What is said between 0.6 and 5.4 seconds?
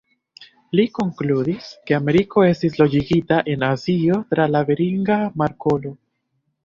Li konkludis, ke Ameriko estis loĝigita el Azio tra la Beringa